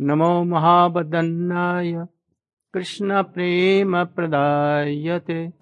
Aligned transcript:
NaMo 0.00 0.44
महाबदन्नाय। 0.44 2.06
कृष्णप्रेमप्रदायते 2.74 5.52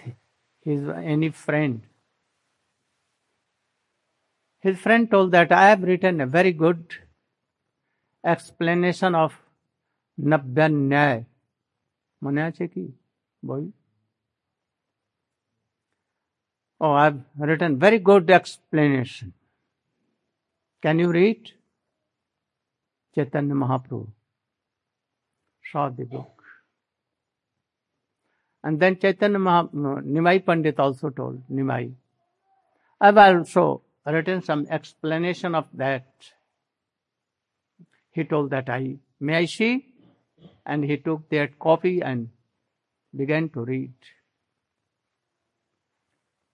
his 0.61 0.87
any 0.89 1.29
friend. 1.29 1.81
His 4.59 4.77
friend 4.77 5.09
told 5.09 5.31
that 5.31 5.51
I 5.51 5.69
have 5.69 5.83
written 5.83 6.21
a 6.21 6.27
very 6.27 6.51
good 6.51 6.83
explanation 8.23 9.15
of 9.15 9.31
Nabdanyay. 10.31 11.25
মনে 12.25 12.41
আছে 12.47 12.65
কি 12.73 12.85
বই 13.49 13.63
Oh, 16.83 16.93
I've 17.03 17.21
written 17.47 17.71
very 17.85 17.99
good 18.09 18.25
explanation. 18.39 19.27
Can 20.83 20.95
you 21.01 21.09
read? 21.19 21.41
Chaitanya 23.13 23.55
Mahaprabhu 23.63 24.07
the 25.74 26.04
book. 26.04 26.42
And 28.62 28.80
then 28.80 28.98
Chaitanya 28.98 29.38
Maha, 29.38 29.68
Nimai 29.68 30.44
Pandit 30.44 30.80
also 30.80 31.10
told, 31.10 31.42
Nimai, 31.48 31.92
I've 33.00 33.16
also 33.16 33.82
written 34.04 34.42
some 34.42 34.66
explanation 34.70 35.54
of 35.54 35.66
that. 35.74 36.06
He 38.10 38.24
told 38.24 38.50
that 38.50 38.68
I, 38.68 38.96
may 39.20 39.36
I 39.36 39.44
see? 39.44 39.86
And 40.64 40.84
he 40.84 40.96
took 40.96 41.28
that 41.28 41.58
copy 41.58 42.00
and 42.02 42.30
began 43.14 43.48
to 43.50 43.60
read. 43.60 43.92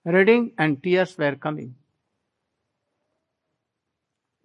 Reading 0.05 0.51
and 0.57 0.83
tears 0.83 1.17
were 1.17 1.35
coming. 1.35 1.75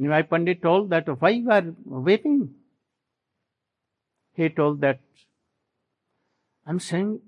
Nimai 0.01 0.29
Pandit 0.31 0.63
told 0.63 0.91
that 0.91 1.09
why 1.21 1.31
you 1.31 1.51
are 1.51 1.65
weeping? 1.85 2.55
He 4.39 4.49
told 4.49 4.81
that 4.83 5.01
I'm 6.65 6.79
saying 6.79 7.21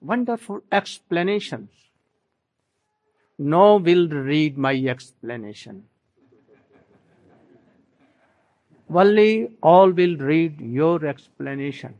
wonderful 0.00 0.62
explanations. 0.72 1.70
No 3.38 3.76
will 3.76 4.08
read 4.08 4.58
my 4.58 4.74
explanation. 4.94 5.84
Only 8.92 9.52
all 9.62 9.92
will 9.92 10.16
read 10.16 10.60
your 10.60 11.06
explanation. 11.06 11.94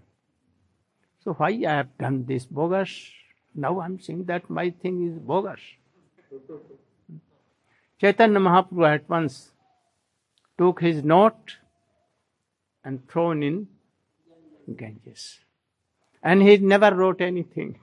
So 1.23 1.35
why 1.35 1.51
I 1.51 1.77
have 1.83 1.97
done 1.99 2.25
this 2.27 2.45
bogus? 2.45 2.91
Now 3.55 3.79
I'm 3.79 4.01
saying 4.01 4.25
that 4.25 4.51
my 4.51 4.71
thing 4.71 4.97
is 5.07 5.17
bogus. 5.21 5.61
Chaitanya 8.01 8.41
Mahaprabhu 8.41 8.95
at 8.95 9.09
once 9.09 9.53
took 10.59 10.81
his 10.81 11.05
note 11.05 11.59
and 12.85 13.09
thrown 13.09 13.45
in 13.45 13.69
Ganges. 14.77 15.41
And 16.23 16.43
he 16.43 16.57
never 16.59 16.95
wrote 16.95 17.21
anything 17.21 17.79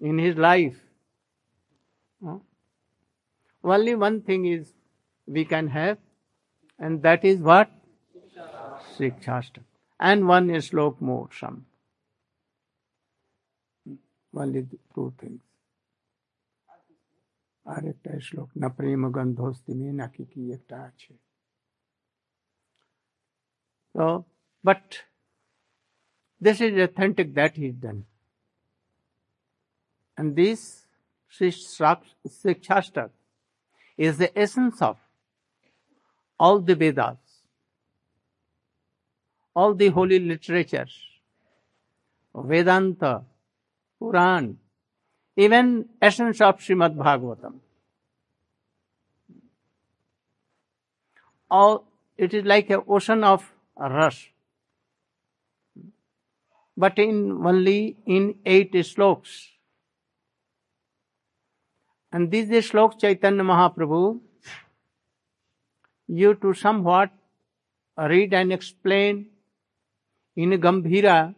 in 0.00 0.18
his 0.18 0.36
life. 0.36 0.76
Huh? 2.24 2.38
Only 3.64 3.94
one 3.94 4.20
thing 4.20 4.44
is 4.44 4.72
we 5.26 5.44
can 5.46 5.68
have, 5.68 5.98
and 6.78 7.02
that 7.02 7.24
is 7.24 7.38
what? 7.38 7.70
Sikshastak. 8.98 9.64
And 9.98 10.28
one 10.28 10.50
is 10.50 10.70
slok 10.70 11.00
more, 11.00 11.28
some. 11.32 11.64
Only 14.34 14.66
two 14.94 15.12
things. 15.18 15.40
আর 17.72 17.82
একটা 17.92 18.10
শ্লোক 18.26 18.50
না 18.60 18.68
প্রেম 18.76 19.02
গন্ধস্তি 19.16 19.72
মেয়ে 19.78 19.94
নাকি 20.00 20.24
কি 20.32 20.40
একটা 20.56 20.76
আছে 20.88 21.12
তো 23.94 24.06
but 24.64 25.00
this 26.40 26.60
is 26.60 26.76
authentic 26.78 27.34
that 27.34 27.56
he 27.56 27.68
done. 27.68 28.06
And 30.16 30.34
this 30.34 30.86
Sikshastak 31.38 33.10
is 33.98 34.18
the 34.18 34.38
essence 34.38 34.80
of 34.80 34.96
all 36.38 36.60
the 36.60 36.74
Vedas, 36.74 37.18
all 39.54 39.74
the 39.74 39.88
holy 39.88 40.18
literatures, 40.18 40.98
Vedanta, 42.34 43.22
Puran, 43.98 44.58
even 45.36 45.88
essence 46.00 46.40
of 46.40 46.58
Srimad 46.58 46.96
Bhagavatam. 46.96 47.54
All, 51.50 51.86
it 52.16 52.34
is 52.34 52.44
like 52.44 52.70
an 52.70 52.82
ocean 52.88 53.22
of 53.22 53.52
rush. 53.76 54.33
But 56.76 56.98
in 56.98 57.30
only 57.46 57.96
in 58.06 58.34
eight 58.44 58.74
sloks. 58.84 59.48
And 62.12 62.30
these 62.30 62.68
sloks 62.68 62.96
Chaitanya 62.96 63.42
Mahaprabhu, 63.42 64.20
you 66.08 66.34
to 66.34 66.54
somewhat 66.54 67.10
read 67.96 68.34
and 68.34 68.52
explain 68.52 69.26
in 70.36 70.50
Gambhira 70.50 71.34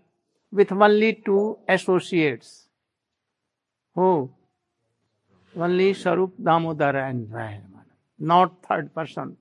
with 0.50 0.72
only 0.72 1.22
two 1.24 1.58
associates. 1.68 2.68
Who? 3.94 4.30
Only 5.56 5.92
Sarup 5.94 6.32
Damodar 6.42 6.96
and 6.96 7.28
Rayaman, 7.28 7.84
not 8.18 8.62
third 8.66 8.94
person. 8.94 9.36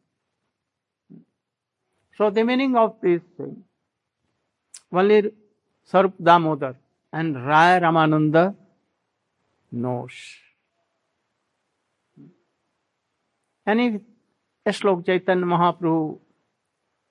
So 2.17 2.29
the 2.29 2.43
meaning 2.43 2.77
of 2.77 2.95
this 3.01 3.21
thing, 3.37 3.63
only 4.91 5.31
Sarup 5.91 6.13
Damodar 6.21 6.75
and 7.13 7.35
Raya 7.35 7.81
Ramananda 7.81 8.55
knows. 9.71 10.11
Any 13.67 13.99
Slok 14.67 15.05
Chaitanya 15.05 15.45
Mahaprabhu, 15.45 16.17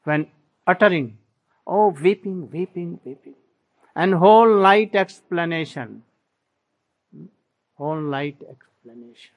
when 0.04 0.26
uttering, 0.66 1.18
oh, 1.66 1.88
weeping, 1.90 2.50
weeping, 2.50 3.00
weeping, 3.04 3.34
and 3.94 4.14
whole 4.14 4.56
light 4.56 4.94
explanation, 4.94 6.02
whole 7.76 8.00
light 8.00 8.36
explanation. 8.48 9.34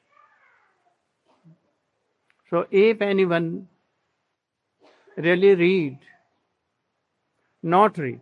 So 2.50 2.66
if 2.72 3.02
anyone 3.02 3.68
really 5.16 5.56
read, 5.56 6.00
not 7.62 7.98
read, 7.98 8.22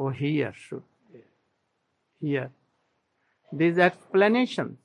Oh, 0.00 0.10
here 0.10 0.52
should 0.54 0.82
here. 2.20 2.50
These 3.52 3.78
explanations, 3.78 4.78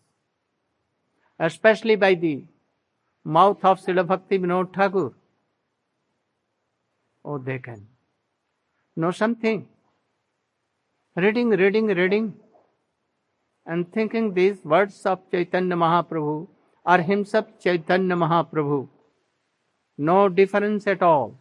especially 1.40 1.96
by 1.96 2.14
the 2.16 2.46
mouth 3.24 3.64
of 3.64 3.80
Srila 3.80 4.08
Bhakti 4.08 4.40
Vinod 4.40 4.74
Thakur, 4.74 5.12
oh, 7.24 7.38
they 7.38 7.60
can 7.60 7.86
know 8.96 9.12
something. 9.12 9.68
Reading, 11.16 11.50
reading, 11.50 11.88
reading, 11.88 12.34
and 13.68 13.92
thinking 13.94 14.34
these 14.34 14.64
words 14.64 15.06
of 15.06 15.20
Chaitanya 15.30 15.76
Mahaprabhu 15.76 16.48
are 16.86 17.02
himself 17.02 17.46
Chaitanya 17.60 18.16
Mahaprabhu. 18.16 18.88
No 19.98 20.28
difference 20.28 20.88
at 20.88 21.04
all. 21.04 21.40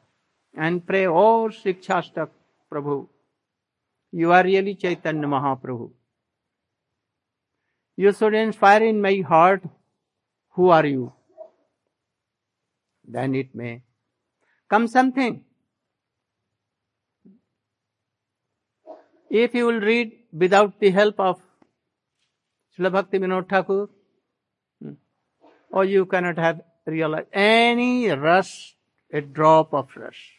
And 0.54 0.86
pray, 0.86 1.06
oh 1.06 1.48
Shikshastak 1.48 2.28
Prabhu, 2.70 3.08
you 4.12 4.30
are 4.32 4.44
really 4.44 4.74
Chaitanya 4.74 5.26
Mahaprabhu. 5.26 5.90
You 7.96 8.12
should 8.12 8.34
inspire 8.34 8.84
in 8.84 9.00
my 9.00 9.22
heart, 9.26 9.62
who 10.50 10.68
are 10.68 10.86
you? 10.86 11.12
Then 13.04 13.34
it 13.34 13.54
may 13.54 13.82
come 14.68 14.86
something. 14.86 15.44
If 19.30 19.54
you 19.54 19.66
will 19.66 19.80
read 19.80 20.12
without 20.32 20.78
the 20.78 20.90
help 20.90 21.18
of 21.18 21.40
Srila 22.76 22.92
Bhakti 22.92 23.18
Vinod 23.18 23.48
Thakur, 23.48 23.88
hmm, 24.82 24.92
or 25.70 25.84
you 25.84 26.04
cannot 26.04 26.36
have 26.38 26.60
realized 26.86 27.28
any 27.32 28.08
rush, 28.10 28.76
a 29.10 29.22
drop 29.22 29.72
of 29.72 29.88
rush. 29.96 30.32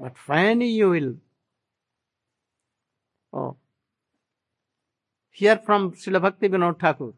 But 0.00 0.18
finally 0.18 0.68
you 0.68 0.90
will 0.90 1.14
oh, 3.32 3.56
Here 5.30 5.60
from 5.64 5.92
Srila 5.92 6.22
Bhakti 6.22 6.48
Vinod 6.48 6.80
Thakur. 6.80 7.12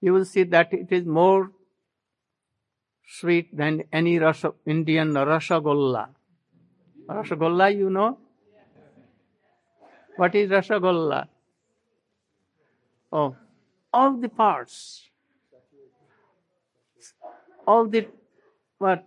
You 0.00 0.12
will 0.12 0.24
see 0.24 0.42
that 0.44 0.72
it 0.72 0.90
is 0.90 1.04
more 1.06 1.50
sweet 3.06 3.56
than 3.56 3.84
any 3.92 4.18
Rasa, 4.18 4.52
Indian 4.66 5.12
Rasagolla. 5.12 6.08
Rasagolla, 7.08 7.76
you 7.76 7.90
know? 7.90 8.18
What 10.16 10.34
is 10.34 10.50
Rasagolla? 10.50 11.28
Oh, 13.12 13.36
all 13.92 14.16
the 14.16 14.28
parts, 14.28 15.10
all 17.66 17.86
the 17.86 18.08
what 18.78 19.06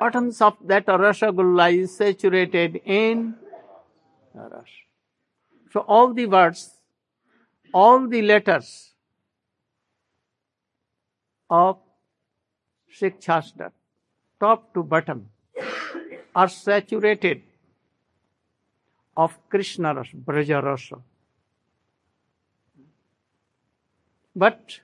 atoms 0.00 0.40
of 0.40 0.56
that 0.64 0.86
Rasagolla 0.86 1.72
is 1.72 1.96
saturated 1.96 2.80
in 2.84 3.34
Ras. 4.40 4.68
So 5.72 5.80
all 5.80 6.12
the 6.12 6.26
words, 6.26 6.70
all 7.72 8.06
the 8.08 8.22
letters 8.22 8.94
of 11.50 11.78
Shikshastak, 12.92 13.72
top 14.40 14.72
to 14.74 14.82
bottom, 14.82 15.28
are 16.34 16.48
saturated 16.48 17.42
of 19.16 19.36
Krishna 19.48 19.94
Rasa, 19.94 20.16
Braja 20.16 20.60
Rasa. 20.60 20.96
But 24.34 24.80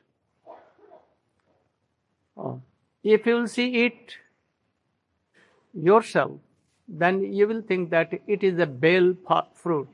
oh, 2.37 2.63
if 3.03 3.27
you 3.27 3.35
will 3.35 3.49
see 3.49 3.85
it 3.85 4.17
yourself, 5.75 6.41
then 6.93 7.21
you 7.33 7.49
will 7.49 7.63
think 7.63 7.91
that 7.91 8.13
it 8.27 8.43
is 8.45 8.59
a 8.59 8.67
bale 8.67 9.15
fruit. 9.55 9.89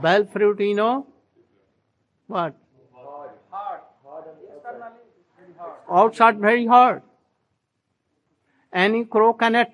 Bale 0.00 0.26
fruit, 0.26 0.60
you 0.60 0.74
know? 0.74 1.06
What? 2.28 2.54
Hard. 2.92 3.80
Outside 5.90 6.38
very 6.38 6.66
hard. 6.66 7.02
Any 8.72 9.04
crow 9.04 9.32
cannot 9.34 9.72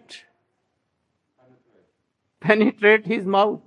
penetrate 2.41 3.07
his 3.07 3.25
mouth. 3.25 3.61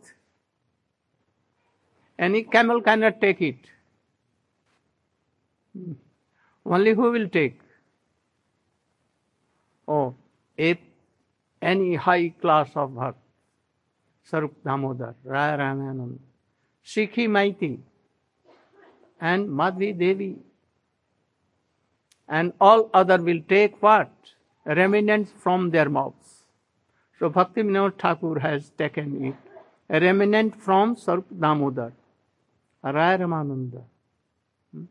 Any 2.18 2.44
camel 2.44 2.82
cannot 2.82 3.22
take 3.22 3.42
it. 3.42 3.70
Hmm. 5.74 5.94
Only 6.66 6.94
who 6.94 7.12
will 7.12 7.30
take? 7.30 7.60
Oh, 9.88 10.16
a 10.60 10.80
any 11.62 11.96
high 11.96 12.30
class 12.42 12.70
of 12.76 12.92
bhakt. 12.92 13.16
Sarup 14.30 14.54
Damodar, 14.64 15.16
Raya 15.26 15.58
Ramanand, 15.58 16.20
Sikhi 16.86 17.28
Mahiti, 17.28 17.80
and 19.20 19.50
Madhvi 19.50 19.98
Devi. 19.98 20.36
And 22.28 22.54
all 22.62 22.90
other 22.94 23.22
will 23.22 23.42
take 23.48 23.82
what? 23.82 24.12
Remnants 24.66 25.32
from 25.40 25.72
their 25.72 25.90
mouths. 25.90 26.44
So 27.20 27.30
Bhakti 27.30 27.62
Vinod 27.62 28.00
Thakur 28.00 28.40
has 28.40 28.70
taken 28.78 29.26
it. 29.26 29.36
A 29.90 30.00
remnant 30.00 30.56
from 30.56 30.96
Sarup 30.96 31.26
Damodar, 31.38 31.92
Raya 32.84 33.20
Ramananda. 33.20 33.84
Hmm? 34.72 34.86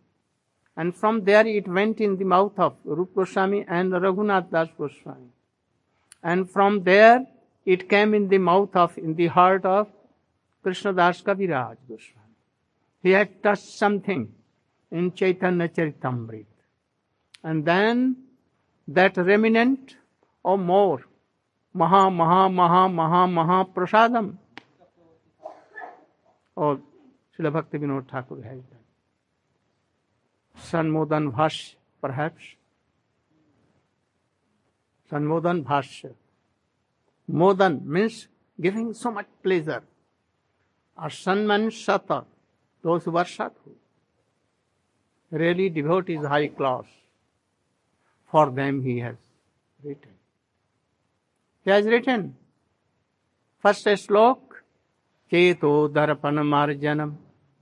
And 0.76 0.94
from 0.94 1.24
there 1.24 1.46
it 1.46 1.66
went 1.66 2.00
in 2.00 2.18
the 2.18 2.24
mouth 2.24 2.58
of 2.58 2.74
Rup 2.84 3.14
Goswami 3.14 3.64
and 3.66 3.92
Raghunath 3.92 4.50
Das 4.50 4.68
Goswami. 4.76 5.30
And 6.22 6.50
from 6.50 6.82
there 6.84 7.26
it 7.64 7.88
came 7.88 8.14
in 8.14 8.28
the 8.28 8.38
mouth 8.38 8.74
of, 8.74 8.96
in 8.98 9.14
the 9.14 9.26
heart 9.28 9.64
of 9.64 9.88
Krishna 10.62 10.92
Das 10.92 11.22
Kaviraj 11.22 11.76
Goswami. 11.88 12.36
He 13.02 13.10
had 13.10 13.42
touched 13.42 13.64
something 13.64 14.32
in 14.90 15.12
Chaitanya 15.12 15.68
Charitamrita. 15.68 16.46
And 17.42 17.64
then 17.64 18.16
that 18.88 19.16
remnant 19.16 19.96
or 20.42 20.58
more, 20.58 21.04
Maha, 21.72 22.10
Maha, 22.10 22.50
Maha, 22.50 22.88
Maha, 22.88 23.26
Maha 23.26 23.64
Prasadam. 23.64 24.36
Or 26.56 26.80
Srila 27.38 27.52
Bhakti 27.52 27.78
Vinod 27.78 28.10
Thakur 28.10 28.42
has 28.42 28.58
done. 28.58 28.80
Sanmodan 30.58 31.32
Bhash, 31.32 31.74
perhaps. 32.00 32.42
Sanmodan 35.10 35.64
Bhashya. 35.64 36.12
Modan 37.30 37.84
means 37.84 38.28
giving 38.60 38.92
so 38.94 39.10
much 39.10 39.26
pleasure. 39.42 39.82
Or 40.96 41.08
Sanman 41.08 41.68
Sata, 41.68 42.24
those 42.82 43.04
who 43.04 43.16
are 43.16 43.24
sadhu. 43.24 43.74
Really 45.30 45.70
devotees 45.70 46.24
high 46.24 46.48
class. 46.48 46.84
For 48.30 48.50
them 48.50 48.82
he 48.82 48.98
has 48.98 49.16
written. 49.82 50.12
He 51.64 51.70
has 51.70 51.84
written 51.84 52.36
first 53.62 53.86
slok 53.86 54.50
चेतो 55.32 55.72
दर्पणमार्जनम 55.94 57.10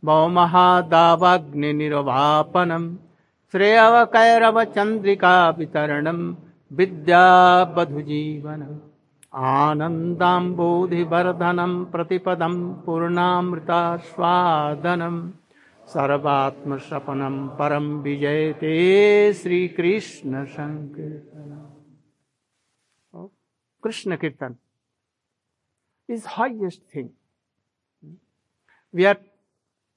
बहुमहादावाग्नि 0.04 1.72
निर्वापनम 1.80 2.84
श्रेयवकैरव 3.52 4.62
Chandrika 4.74 5.34
वितरणम 5.58 6.20
विद्याबधुजीवन 6.70 8.62
आनन्दाम्बोधिवर्धनं 9.32 11.72
प्रतिपदं 11.92 12.54
पूर्णामृतास्वादनं। 12.84 15.16
सर्वात्मशपनं 15.88 17.36
परं 17.58 17.86
विजयते 18.02 18.74
श्रीकृष्णसङ्कीर्तन 19.34 21.50
Krishna 23.82 24.16
kirtan 24.16 24.56
is 26.08 26.24
highest 26.28 26.82
thing 26.94 27.08
we 28.94 29.04
are 29.04 29.14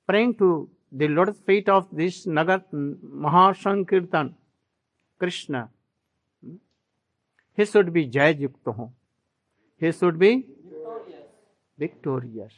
praying 0.10 0.34
to 0.40 0.70
the 0.94 1.04
lord 1.10 1.32
feet 1.48 1.70
of 1.70 1.96
this 1.96 2.24
nagar 2.28 2.62
mahasankirtan 3.26 4.34
Krishna 5.22 5.66
He 7.56 7.66
should 7.66 7.92
be 7.94 8.06
Jai 8.06 8.34
Yukta 8.34 8.76
ho. 8.76 8.92
He 9.78 9.92
should 9.92 10.18
be 10.18 10.46
victorious. 10.68 11.28
victorious. 11.78 12.54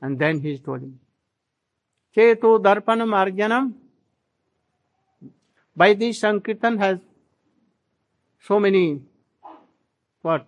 And 0.00 0.18
then 0.18 0.40
he 0.40 0.52
is 0.52 0.60
told 0.60 0.80
him, 0.80 0.98
Cheto 2.16 2.58
Darpana 2.62 3.06
Marjanam. 3.06 3.72
By 5.76 5.94
this 5.94 6.20
Sankirtan 6.20 6.78
has 6.78 6.98
so 8.40 8.58
many 8.58 9.02
what? 10.22 10.46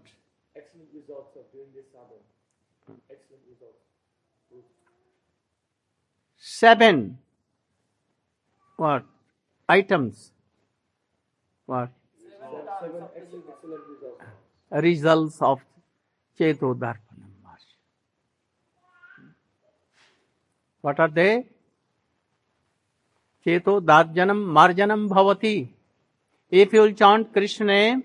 Excellent 0.57 0.89
results 0.95 1.37
of 1.37 1.51
doing 1.53 1.69
this 1.75 1.87
sadhana. 1.93 2.99
Excellent 3.11 3.43
results. 3.49 3.79
Seven 6.37 7.19
what? 8.77 9.05
Items. 9.69 10.33
What? 11.67 11.91
Results. 14.71 15.41
of 15.41 15.61
Cheto 16.39 16.75
Darpanam. 16.75 17.33
Maharshi. 17.45 17.77
What 20.81 20.99
are 20.99 21.09
they? 21.09 21.47
Cheto 23.45 23.81
Darjanam 23.81 24.45
Marjanam 24.57 25.09
Bhavati. 25.09 25.69
If 26.51 26.73
you 26.73 26.81
will 26.83 26.93
chant 26.93 27.33
Krishna 27.33 27.67
name, 27.67 28.05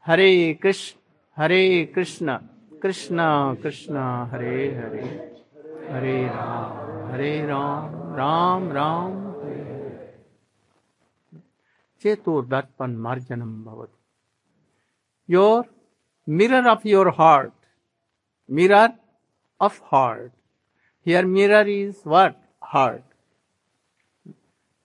Hare 0.00 0.54
Krishna, 0.54 1.00
Hare 1.36 1.86
Krishna, 1.86 2.42
Krishna 2.80 3.56
Krishna, 3.60 4.28
Hare 4.30 4.74
Hare, 4.74 5.30
Hare 5.90 6.28
Ram, 6.28 7.10
Hare 7.10 7.46
Ram, 7.46 8.14
Ram 8.14 8.70
Ram. 8.70 9.27
Cheto 12.02 12.46
Darpan 12.46 12.96
Marjanam 12.96 13.64
Bhavati. 13.64 13.88
Your 15.26 15.66
mirror 16.26 16.68
of 16.68 16.84
your 16.84 17.10
heart, 17.10 17.52
mirror 18.48 18.94
of 19.60 19.78
heart. 19.78 20.32
Here 21.02 21.26
mirror 21.26 21.66
is 21.66 22.00
what? 22.04 22.40
Heart. 22.60 23.04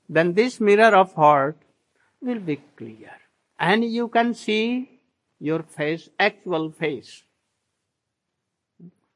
Then 0.09 0.33
this 0.33 0.59
mirror 0.59 0.95
of 0.95 1.13
heart 1.13 1.57
will 2.21 2.39
be 2.39 2.57
clear. 2.77 3.11
And 3.59 3.83
you 3.83 4.07
can 4.07 4.33
see 4.33 4.99
your 5.39 5.63
face, 5.63 6.09
actual 6.19 6.71
face. 6.71 7.23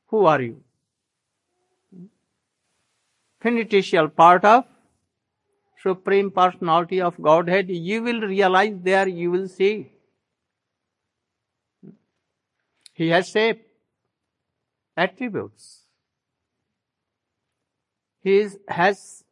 Who 0.08 0.26
are 0.26 0.42
you? 0.42 0.62
Finitential 3.42 4.10
part 4.10 4.44
of 4.44 4.66
Supreme 5.82 6.32
Personality 6.32 7.02
of 7.02 7.22
Godhead. 7.22 7.70
You 7.70 8.04
will 8.04 8.22
realize 8.22 8.76
there, 8.82 9.08
you 9.08 9.32
will 9.32 9.48
see. 9.48 9.92
He 12.94 13.10
has 13.10 13.30
shape, 13.30 13.68
attributes. 14.96 15.82
He 18.24 18.40
is, 18.40 18.58
has 18.68 19.24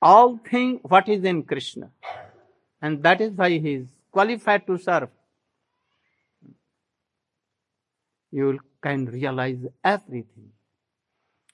all 0.00 0.38
thing 0.38 0.80
what 0.82 1.08
is 1.08 1.22
in 1.24 1.42
Krishna. 1.42 1.90
And 2.80 3.02
that 3.02 3.20
is 3.20 3.32
why 3.32 3.50
he 3.50 3.74
is 3.74 3.88
qualified 4.10 4.66
to 4.66 4.78
serve. 4.78 5.10
You 8.32 8.60
can 8.82 9.04
realize 9.06 9.58
everything. 9.84 10.52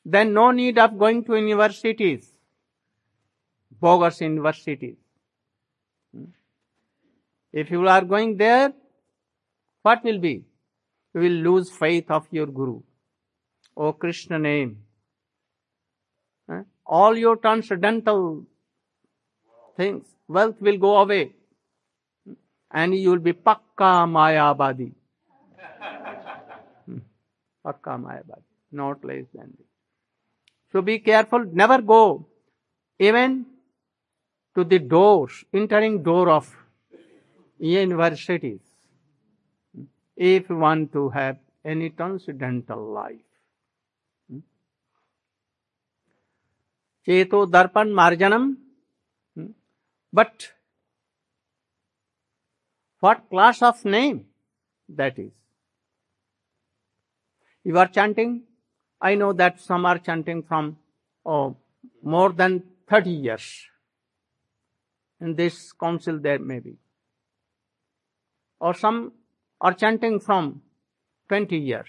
Then 0.05 0.33
no 0.33 0.53
need 0.53 0.79
of 0.79 0.97
going 0.97 1.25
to 1.25 1.35
universities, 1.35 2.31
bogus 3.81 4.21
universities. 4.21 4.97
If 7.53 7.71
you 7.71 7.87
are 7.89 8.03
going 8.03 8.37
there, 8.37 8.73
what 9.83 10.05
will 10.05 10.19
be? 10.19 10.45
You 11.15 11.21
will 11.21 11.39
lose 11.49 11.71
faith 11.71 12.11
of 12.11 12.27
your 12.31 12.47
Guru. 12.47 12.81
O 13.77 13.93
Krishna 13.93 14.39
name. 14.39 14.79
Eh? 16.51 16.63
All 16.85 17.17
your 17.17 17.37
transcendental 17.37 18.45
things, 19.77 20.05
wealth 20.29 20.61
will 20.61 20.79
go 20.79 20.97
away. 20.99 21.33
And 22.71 22.95
you 22.95 23.11
will 23.11 23.19
be 23.19 23.33
pakka 23.33 23.93
mayabadi. 24.17 24.93
Hmm. 26.85 26.99
pakka 27.65 27.99
mayabadi. 28.05 28.43
Not 28.73 29.05
less 29.05 29.25
than 29.35 29.55
this. 29.57 29.67
So 30.73 30.83
be 30.83 30.99
careful. 30.99 31.45
Never 31.45 31.81
go 31.81 32.27
even 32.99 33.47
to 34.57 34.65
the 34.65 34.79
doors, 34.79 35.45
entering 35.53 36.03
door 36.03 36.31
of 36.31 36.57
universities 37.59 38.61
if 40.17 40.49
you 40.49 40.57
want 40.57 40.93
to 40.95 41.11
have 41.11 41.37
any 41.63 41.91
transcendental 41.91 42.83
life. 42.93 43.21
Cheto 47.07 47.47
Darpan 47.47 47.93
Marjanam. 47.93 48.57
But 50.13 50.53
what 53.01 53.29
class 53.29 53.61
of 53.61 53.85
name 53.85 54.25
that 54.89 55.19
is? 55.19 55.33
You 57.63 57.79
are 57.79 57.89
chanting. 57.89 58.45
I 59.01 59.15
know 59.17 59.33
that 59.35 59.61
some 59.61 59.85
are 59.85 59.99
chanting 59.99 60.43
from 60.43 60.79
oh, 61.27 61.57
more 62.03 62.33
than 62.33 62.63
30 62.89 63.11
years. 63.11 63.67
In 65.21 65.35
this 65.35 65.73
council 65.73 66.19
there 66.19 66.39
may 66.39 66.61
be. 66.61 66.77
Or 68.61 68.75
some 68.75 69.13
are 69.61 69.73
chanting 69.73 70.21
from 70.21 70.63
20 71.29 71.57
years. 71.57 71.89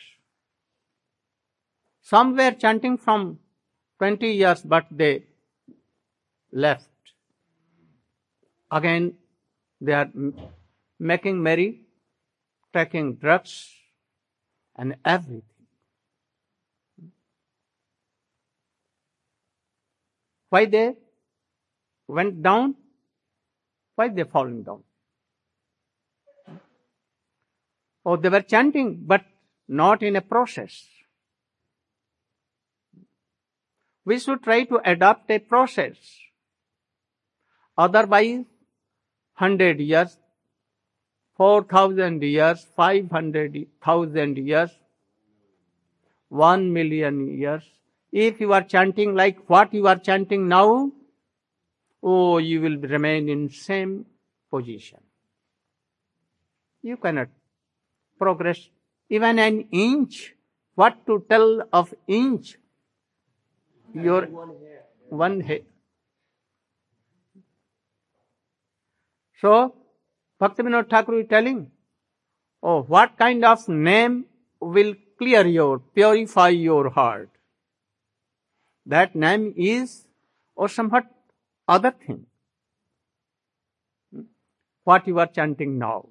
Some 2.02 2.36
were 2.38 2.52
chanting 2.52 2.98
from 2.98 3.40
20 4.00 4.32
years, 4.32 4.62
but 4.62 4.86
they 4.90 5.24
left. 6.52 6.88
Again, 8.72 9.16
they 9.82 9.94
are 9.94 10.10
making 11.00 11.42
merry, 11.42 11.82
taking 12.74 13.16
drugs, 13.16 13.70
and 14.76 14.96
everything. 15.04 15.44
Why 20.50 20.66
they 20.66 20.96
went 22.08 22.42
down? 22.42 22.76
Why 23.98 24.10
they 24.10 24.26
falling 24.26 24.62
down? 24.62 24.84
Oh, 28.06 28.16
they 28.16 28.30
were 28.30 28.42
chanting, 28.42 29.04
but 29.08 29.26
not 29.68 30.04
in 30.04 30.16
a 30.16 30.22
process. 30.22 30.86
We 34.06 34.20
should 34.20 34.44
try 34.44 34.66
to 34.66 34.80
adopt 34.86 35.32
a 35.32 35.40
process. 35.40 35.96
Otherwise, 37.76 38.46
100 39.40 39.80
years, 39.80 40.16
4,000 41.36 42.22
years, 42.22 42.68
500,000 42.76 44.38
years, 44.38 44.70
1 46.30 46.72
million 46.72 47.36
years. 47.36 47.64
If 48.12 48.40
you 48.40 48.54
are 48.54 48.62
chanting 48.64 49.16
like 49.16 49.50
what 49.50 49.74
you 49.74 49.88
are 49.88 49.98
chanting 49.98 50.48
now, 50.48 50.92
oh, 52.10 52.38
you 52.38 52.62
will 52.62 52.78
remain 52.96 53.28
in 53.28 53.50
same 53.50 53.94
position. 54.50 55.00
You 56.82 56.98
cannot 56.98 57.30
progress 58.18 58.60
even 59.10 59.40
an 59.40 59.68
inch. 59.72 60.34
What 60.76 61.06
to 61.08 61.26
tell 61.30 61.64
of 61.74 61.94
inch? 62.08 62.58
Your 63.94 64.28
one 65.10 65.42
hair. 65.42 65.62
So, 69.42 69.74
Bhaktivinoda 70.42 70.90
Thakur 70.90 71.20
is 71.20 71.28
telling, 71.30 71.72
oh, 72.64 72.84
what 72.84 73.18
kind 73.18 73.44
of 73.44 73.68
name 73.68 74.26
will 74.60 74.96
clear 75.18 75.46
your, 75.46 75.80
purify 75.80 76.50
your 76.50 76.90
heart? 76.90 77.30
That 78.86 79.16
name 79.16 79.54
is, 79.58 80.06
or 80.56 80.70
somewhat 80.70 81.06
other 81.68 81.92
thing. 81.92 82.26
What 84.84 85.08
you 85.08 85.20
are 85.20 85.28
chanting 85.28 85.78
now. 85.78 86.08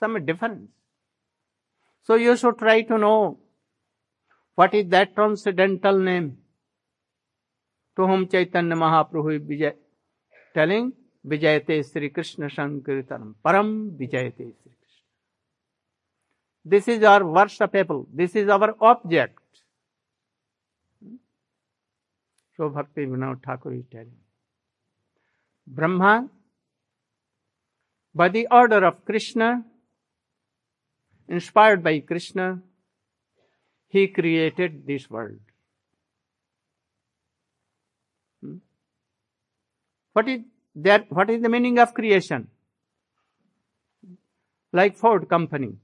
Some 0.00 0.24
difference. 0.24 0.70
So 2.02 2.14
you 2.14 2.36
should 2.36 2.58
try 2.58 2.82
to 2.82 2.98
know 2.98 3.38
what 4.54 4.74
is 4.74 4.88
that 4.88 5.14
transcendental 5.14 5.98
name 5.98 6.38
to 7.96 8.06
whom 8.06 8.26
Chaitanya 8.28 8.74
Mahaprabhu 8.74 9.50
is 9.50 9.72
telling 10.54 10.92
Vijayate 11.26 11.84
Sri 11.90 12.08
Krishna 12.10 12.46
Sankirtanam. 12.46 13.34
Param 13.44 13.90
Vijayate 13.92 14.36
Sri 14.36 14.54
Krishna. 14.62 15.04
This 16.64 16.88
is 16.88 17.02
our 17.04 17.20
worshipable. 17.20 18.06
This 18.12 18.34
is 18.34 18.48
our 18.48 18.74
object. 18.80 19.38
So 22.60 22.68
Bhakti 22.68 23.06
Vinod 23.06 23.42
Thakur 23.42 23.72
is 23.72 23.84
telling. 23.90 24.18
Brahma, 25.66 26.28
by 28.14 28.28
the 28.28 28.48
order 28.50 28.84
of 28.84 29.02
Krishna, 29.06 29.64
inspired 31.26 31.82
by 31.82 32.00
Krishna, 32.00 32.60
he 33.88 34.08
created 34.08 34.86
this 34.86 35.08
world. 35.08 35.38
Hmm? 38.42 38.56
What 40.12 40.28
is 40.28 40.40
that? 40.74 41.10
What 41.10 41.30
is 41.30 41.40
the 41.40 41.48
meaning 41.48 41.78
of 41.78 41.94
creation? 41.94 42.48
Like 44.70 44.98
Ford 44.98 45.30
company. 45.30 45.76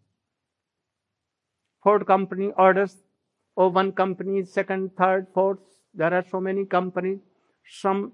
Ford 1.83 2.06
company 2.06 2.50
orders, 2.59 2.95
oh, 3.56 3.68
one 3.68 3.92
company, 3.92 4.45
second, 4.45 4.95
third, 4.95 5.28
fourth. 5.33 5.61
There 5.96 6.12
are 6.12 6.24
so 6.30 6.40
many 6.40 6.64
companies. 6.64 7.18
Some 7.80 8.12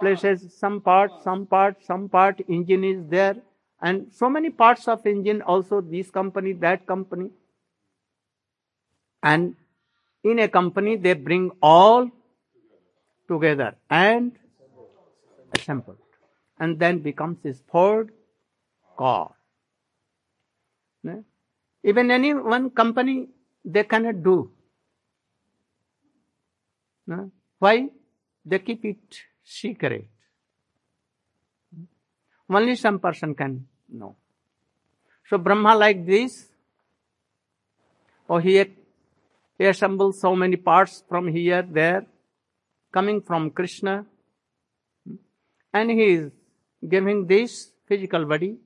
places, 0.00 0.54
some 0.58 0.80
part, 0.80 1.10
some 1.22 1.46
part, 1.46 1.84
some 1.84 2.08
part, 2.08 2.40
engine 2.48 2.84
is 2.94 3.04
there. 3.18 3.36
and 3.86 4.04
so 4.18 4.28
many 4.34 4.50
parts 4.60 4.84
of 4.92 5.06
engine 5.10 5.40
also 5.52 5.78
this 5.88 6.10
company 6.10 6.52
that 6.60 6.86
company. 6.90 7.26
And 9.32 9.54
in 10.30 10.38
a 10.44 10.48
company 10.48 10.96
they 11.06 11.12
bring 11.12 11.50
all 11.70 12.08
together 13.32 13.68
and 13.90 14.32
assembled. 15.58 15.98
And 16.58 16.78
then 16.84 17.00
becomes 17.10 17.42
this 17.42 17.60
third 17.72 18.12
car 19.02 19.36
even 21.90 22.10
any 22.10 22.34
one 22.34 22.70
company 22.70 23.28
they 23.64 23.84
cannot 23.84 24.22
do 24.22 24.50
Ne? 27.06 27.30
why? 27.58 27.88
They 28.44 28.58
keep 28.58 28.84
it 28.84 29.20
secret. 29.44 30.08
Only 32.48 32.76
some 32.76 32.98
person 32.98 33.34
can 33.34 33.66
know. 33.88 34.16
So 35.28 35.38
Brahma 35.38 35.74
like 35.74 36.06
this, 36.06 36.46
or 38.28 38.40
he, 38.40 38.64
he 39.58 39.64
assembles 39.64 40.20
so 40.20 40.36
many 40.36 40.56
parts 40.56 41.02
from 41.08 41.26
here, 41.28 41.62
there, 41.62 42.06
coming 42.92 43.20
from 43.20 43.50
Krishna, 43.50 44.06
and 45.72 45.90
he 45.90 46.04
is 46.04 46.30
giving 46.88 47.26
this 47.26 47.72
physical 47.88 48.24
body, 48.24 48.56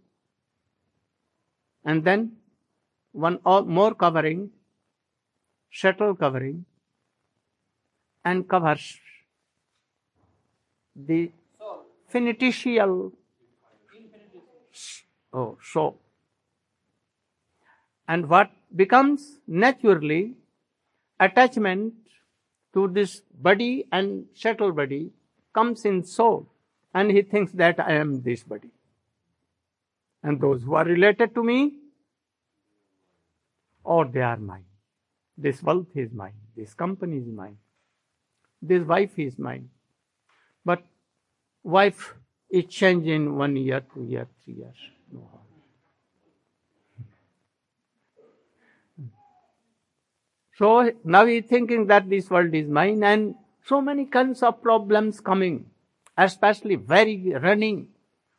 and 1.85 2.05
then 2.05 2.33
one 3.13 3.39
or 3.45 3.63
more 3.63 3.95
covering, 3.95 4.51
shuttle 5.71 6.15
covering, 6.15 6.67
and 8.25 8.49
covers 8.49 8.99
the 10.95 11.31
finiticial 12.13 13.13
Oh, 15.33 15.59
so. 15.63 15.97
And 18.09 18.29
what 18.29 18.51
becomes 18.75 19.39
naturally 19.47 20.35
attachment 21.19 21.95
to 22.75 22.89
this 22.89 23.23
body 23.33 23.87
and 23.93 24.27
subtle 24.35 24.73
body 24.73 25.11
comes 25.55 25.85
in 25.85 26.05
soul. 26.05 26.49
And 26.93 27.11
he 27.11 27.23
thinks 27.23 27.53
that 27.53 27.79
I 27.79 27.93
am 27.95 28.23
this 28.23 28.43
body. 28.43 28.71
And 30.23 30.41
those 30.41 30.63
who 30.63 30.75
are 30.75 30.85
related 30.85 31.35
to 31.37 31.45
me, 31.45 31.75
or 33.85 34.05
they 34.07 34.21
are 34.21 34.37
mine. 34.37 34.65
This 35.39 35.63
wealth 35.63 35.87
is 35.95 36.13
mine. 36.13 36.35
This 36.57 36.75
company 36.75 37.19
is 37.19 37.27
mine. 37.27 37.57
This 38.63 38.83
wife 38.83 39.19
is 39.19 39.39
mine. 39.39 39.71
But 40.65 40.83
wife 41.63 42.15
is 42.51 42.67
changing 42.67 43.37
one 43.37 43.57
year, 43.57 43.81
two 43.95 44.05
year, 44.05 44.29
three 44.45 44.55
years. 44.55 44.77
No. 45.13 45.29
So 50.59 50.93
now 51.05 51.25
he 51.25 51.41
thinking 51.41 51.87
that 51.87 52.11
this 52.11 52.29
world 52.29 52.55
is 52.55 52.69
mine 52.69 53.03
and 53.03 53.35
so 53.65 53.81
many 53.81 54.05
kinds 54.05 54.43
of 54.43 54.63
problems 54.63 55.21
coming, 55.21 55.71
especially 56.19 56.75
very 56.75 57.33
running 57.41 57.89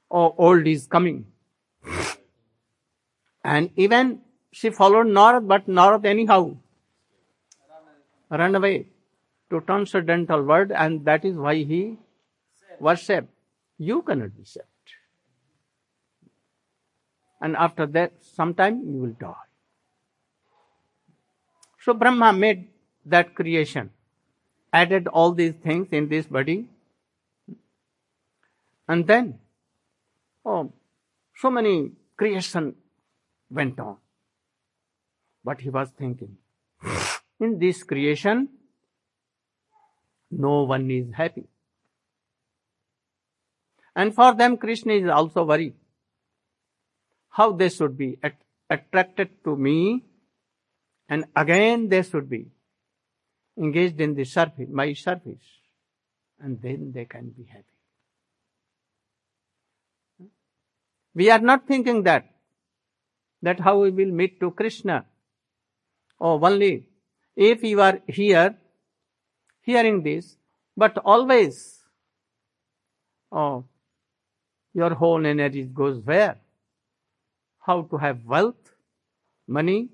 or 0.08 0.36
old 0.38 0.68
is 0.68 0.86
coming. 0.86 1.26
And 3.44 3.72
even 3.76 4.22
she 4.52 4.70
followed 4.70 5.08
North, 5.08 5.48
but 5.48 5.68
North 5.68 6.06
anyhow 6.06 6.58
run 8.30 8.56
away 8.56 8.91
to 9.52 9.62
transcendental 9.62 10.42
world 10.42 10.72
and 10.72 11.06
that 11.06 11.24
is 11.24 11.36
why 11.36 11.56
he 11.56 11.98
worship. 12.80 13.30
You 13.78 14.02
cannot 14.02 14.36
be 14.36 14.46
saved. 14.46 14.66
And 17.40 17.56
after 17.56 17.86
that, 17.88 18.14
sometime 18.36 18.82
you 18.86 19.00
will 19.00 19.16
die. 19.20 19.48
So 21.80 21.94
Brahma 21.94 22.32
made 22.34 22.70
that 23.06 23.34
creation, 23.36 23.90
added 24.72 25.08
all 25.08 25.32
these 25.32 25.54
things 25.54 25.88
in 25.92 26.08
this 26.08 26.28
body, 26.28 26.68
and 28.88 29.08
then, 29.08 29.40
oh, 30.46 30.72
so 31.36 31.50
many 31.50 31.92
creation 32.16 32.76
went 33.50 33.80
on. 33.80 33.98
But 35.44 35.62
he 35.62 35.72
was 35.72 35.90
thinking, 35.98 36.38
in 37.40 37.58
this 37.58 37.82
creation, 37.82 38.50
no 40.32 40.64
one 40.64 40.90
is 40.90 41.14
happy. 41.14 41.48
And 43.96 44.16
for 44.16 44.34
them, 44.34 44.58
Krishna 44.58 44.94
is 44.94 45.10
also 45.10 45.44
worried 45.44 45.76
how 47.30 47.52
they 47.54 47.70
should 47.70 47.98
be 47.98 48.18
at- 48.24 48.42
attracted 48.70 49.44
to 49.44 49.56
me 49.56 50.04
and 51.08 51.26
again 51.36 51.88
they 51.90 52.04
should 52.04 52.30
be 52.30 52.48
engaged 53.58 54.00
in 54.00 54.16
the 54.16 54.24
service, 54.24 54.70
my 54.70 54.94
service, 54.94 55.44
and 56.40 56.62
then 56.62 56.92
they 56.94 57.06
can 57.06 57.30
be 57.30 57.44
happy. 57.44 57.66
We 61.14 61.30
are 61.30 61.40
not 61.40 61.68
thinking 61.68 62.04
that, 62.04 62.26
that 63.42 63.60
how 63.60 63.80
we 63.80 63.92
will 63.92 64.12
meet 64.12 64.40
to 64.40 64.52
Krishna. 64.52 65.06
Oh, 66.20 66.40
only 66.46 66.86
if 67.36 67.64
you 67.64 67.82
are 67.82 68.00
here, 68.08 68.56
hearing 69.72 70.04
this, 70.04 70.38
but 70.76 70.98
always, 71.14 71.56
oh, 73.32 73.64
your 74.74 74.94
whole 74.94 75.26
energy 75.26 75.64
goes 75.64 76.00
where? 76.12 76.38
How 77.60 77.82
to 77.84 77.98
have 77.98 78.26
wealth, 78.26 78.74
money, 79.48 79.90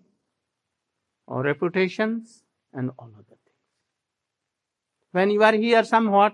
or 1.26 1.44
reputations, 1.44 2.44
and 2.74 2.92
all 2.98 3.10
other 3.13 3.38
things. 3.46 3.58
When 5.12 5.32
you 5.32 5.44
are 5.44 5.54
here 5.54 5.84
somewhat, 5.84 6.34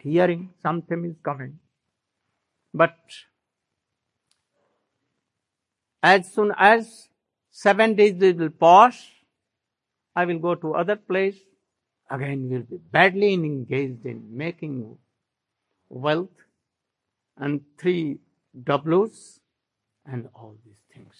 hearing 0.00 0.50
something 0.62 1.04
is 1.04 1.16
coming. 1.22 1.58
But 2.74 2.96
as 6.02 6.32
soon 6.32 6.52
as 6.56 7.08
seven 7.50 7.94
days 7.94 8.14
will 8.40 8.50
pass, 8.50 9.04
I 10.14 10.24
will 10.24 10.38
go 10.38 10.54
to 10.54 10.74
other 10.74 10.96
place. 10.96 11.36
Again, 12.10 12.48
will 12.48 12.62
be 12.62 12.78
badly 12.78 13.34
engaged 13.34 14.06
in 14.06 14.36
making 14.36 14.96
wealth 15.88 16.30
and 17.36 17.60
three 17.78 18.18
W's 18.64 19.40
and 20.06 20.28
all 20.34 20.56
these 20.64 20.80
things. 20.92 21.14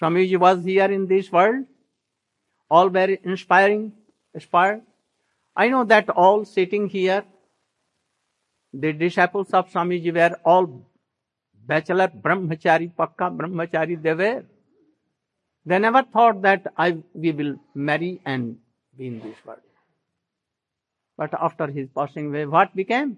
Swamiji 0.00 0.38
was 0.38 0.64
here 0.64 0.90
in 0.90 1.06
this 1.06 1.30
world, 1.30 1.66
all 2.70 2.88
very 2.88 3.20
inspiring, 3.22 3.92
inspired. 4.32 4.82
I 5.54 5.68
know 5.68 5.84
that 5.84 6.10
all 6.10 6.44
sitting 6.44 6.88
here, 6.88 7.24
the 8.72 8.92
disciples 8.92 9.50
of 9.50 9.70
Swamiji 9.70 10.12
were 10.12 10.36
all 10.44 10.84
bachelor 11.54 12.08
brahmachari, 12.08 12.92
pakka 12.92 13.36
brahmachari 13.36 14.02
they 14.02 14.14
were. 14.14 14.44
They 15.66 15.78
never 15.78 16.02
thought 16.02 16.42
that 16.42 16.66
I, 16.76 16.98
we 17.14 17.32
will 17.32 17.56
marry 17.74 18.20
and 18.24 18.58
be 18.96 19.06
in 19.06 19.20
this 19.20 19.36
world. 19.46 19.60
But 21.16 21.32
after 21.40 21.68
his 21.68 21.88
passing 21.94 22.26
away, 22.26 22.44
what 22.44 22.74
became? 22.76 23.16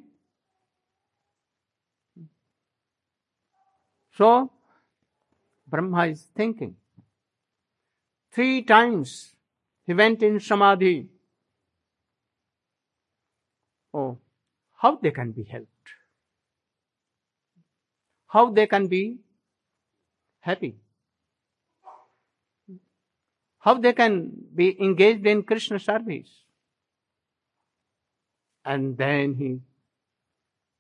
So, 4.16 4.50
Brahma 5.66 6.06
is 6.06 6.22
thinking. 6.35 6.76
Three 8.32 8.62
times 8.62 9.35
he 9.85 9.94
went 9.94 10.22
in 10.22 10.38
samadhi. 10.40 11.09
Oh, 13.92 14.18
how 14.74 14.96
they 14.96 15.11
can 15.11 15.32
be 15.32 15.42
helped? 15.44 15.68
How 18.28 18.50
they 18.50 18.66
can 18.66 18.87
be 18.87 19.18
happy? 20.40 20.76
How 23.66 23.74
they 23.74 23.92
can 23.92 24.31
be 24.55 24.81
engaged 24.81 25.26
in 25.26 25.42
Krishna 25.42 25.81
service? 25.81 26.44
And 28.64 28.96
then 28.96 29.35
he 29.35 29.59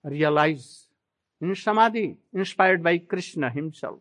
realized 0.04 0.86
in 1.40 1.56
samadhi, 1.56 2.16
inspired 2.32 2.84
by 2.84 2.98
Krishna 2.98 3.50
himself. 3.50 3.98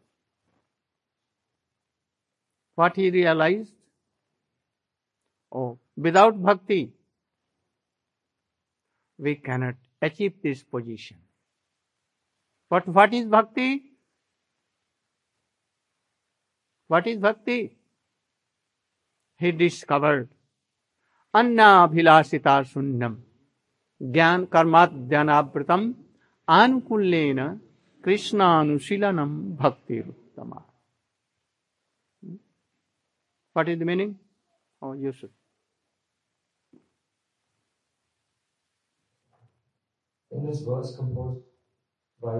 What 2.75 2.95
he 2.95 3.09
realized? 3.09 3.73
Oh, 5.51 5.79
without 5.97 6.39
bhakti, 6.41 6.93
we 9.17 9.35
cannot 9.35 9.75
achieve 9.99 10.33
this 10.43 10.61
position. 10.61 11.17
But 12.69 12.87
what 12.87 13.15
is 13.15 13.25
bhakti? 13.25 13.81
What 16.87 17.07
is 17.07 17.17
bhakti? 17.17 17.77
he 19.41 19.51
discovered 19.51 20.27
अन्नाभिलाषिता 21.33 22.61
शून्यम 22.71 23.15
ज्ञान 24.01 24.45
कर्मात 24.53 24.91
ज्ञानावृतम 25.09 25.91
कृष्णानुशीलनम 28.03 29.31
भक्ति 29.61 29.99
उत्तमा 30.09 30.61
what 33.55 33.69
is 33.69 33.79
the 33.79 33.83
meaning 33.91 34.13
In 40.31 40.45
this 40.45 40.61
verse 40.61 40.95
composed 40.95 41.43
by 42.21 42.33